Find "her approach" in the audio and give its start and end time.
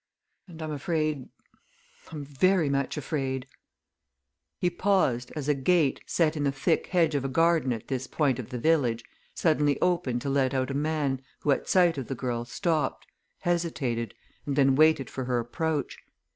15.25-15.99